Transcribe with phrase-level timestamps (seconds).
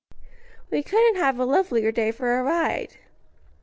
[0.71, 2.97] "We couldn't have a lovelier day for a ride."